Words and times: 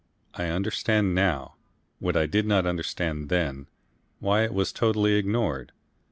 I 0.33 0.45
understand 0.45 1.13
now, 1.13 1.57
what 1.99 2.17
I 2.17 2.25
did 2.25 2.47
not 2.47 2.65
understand 2.65 3.29
then, 3.29 3.67
why 4.17 4.43
it 4.45 4.51
was 4.51 4.71
totally 4.73 5.13
ignored. 5.13 5.73